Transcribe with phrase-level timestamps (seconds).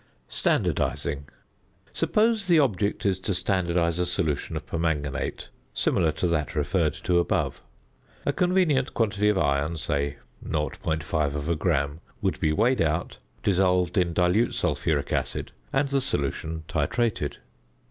[0.31, 1.25] ~Standardising.~
[1.93, 7.19] Suppose the object is to standardise a solution of permanganate similar to that referred to
[7.19, 7.61] above.
[8.25, 14.55] A convenient quantity of iron (say 0.5 gram) would be weighed out, dissolved in dilute
[14.55, 17.37] sulphuric acid, and the solution titrated.